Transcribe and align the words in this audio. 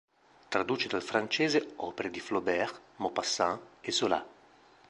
Traduce 0.49 0.87
dal 0.87 1.03
francese 1.03 1.73
opere 1.75 2.09
di 2.09 2.19
Flaubert, 2.19 2.81
Maupassant 2.95 3.61
e 3.81 3.91
Zola. 3.91 4.25